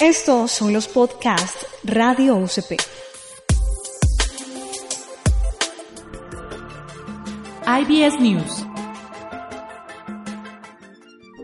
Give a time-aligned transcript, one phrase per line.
[0.00, 2.80] Estos son los podcasts Radio UCP.
[7.66, 8.66] IBS News.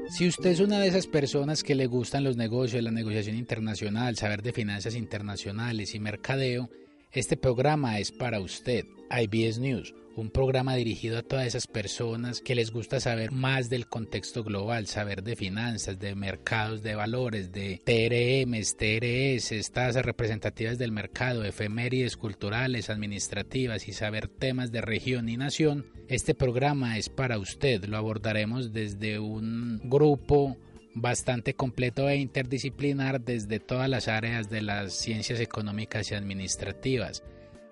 [0.08, 4.16] Si usted es una de esas personas que le gustan los negocios, la negociación internacional,
[4.16, 6.70] saber de finanzas internacionales y mercadeo,
[7.12, 12.54] este programa es para usted, IBS News un programa dirigido a todas esas personas que
[12.54, 17.82] les gusta saber más del contexto global, saber de finanzas, de mercados de valores, de
[17.84, 25.36] TRMs, TRS, tasas representativas del mercado, efemérides culturales, administrativas y saber temas de región y
[25.36, 25.84] nación.
[26.08, 30.56] Este programa es para usted, lo abordaremos desde un grupo
[30.94, 37.22] bastante completo e interdisciplinar desde todas las áreas de las ciencias económicas y administrativas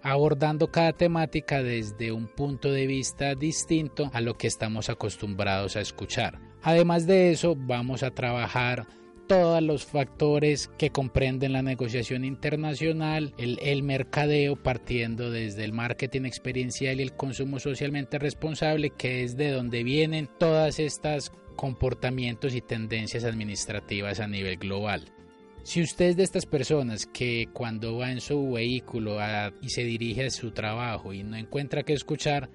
[0.04, 5.80] abordando cada temática desde un punto de vista distinto a lo que estamos acostumbrados a
[5.80, 6.38] escuchar.
[6.62, 8.86] Además de eso, vamos a trabajar
[9.26, 17.00] todos los factores que comprenden la negociación internacional, el, mercadeo partiendo desde el marketing experiencial
[17.00, 23.24] y el consumo socialmente responsable, que es de donde vienen todas estas comportamientos y tendencias
[23.24, 25.10] administrativas a nivel global.
[25.64, 29.16] Si usted es de estas personas que cuando va en su vehículo
[29.62, 32.50] y se dirige a su trabajo y no encuentra qué escuchar,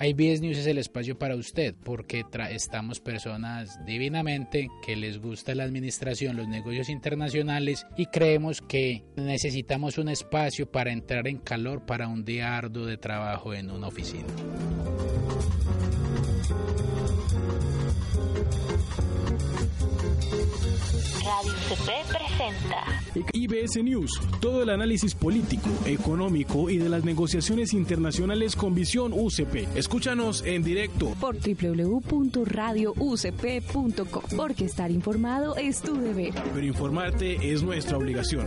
[0.00, 5.64] IBS News es el espacio para usted porque estamos personas divinamente que les gusta la
[5.64, 12.06] administración, los negocios internacionales y creemos que necesitamos un espacio para entrar en calor para
[12.06, 14.28] un día arduo de trabajo en una oficina.
[21.24, 22.84] Radio CP presenta
[23.32, 29.74] IBS News, todo el análisis político, económico y de las negociaciones internacionales con visión UCP.
[29.76, 36.34] Escúchanos en directo por www.radioucp.com, porque estar informado es tu deber.
[36.52, 38.46] Pero informarte es nuestra obligación.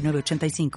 [0.01, 0.71] 85